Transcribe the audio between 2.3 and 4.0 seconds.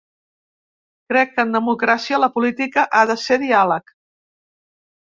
política ha de ser diàleg.